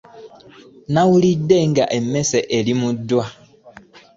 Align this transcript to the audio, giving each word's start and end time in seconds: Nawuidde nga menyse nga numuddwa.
Nawuidde 0.93 1.57
nga 1.69 1.83
menyse 2.11 2.39
nga 2.43 2.59
numuddwa. 2.65 3.25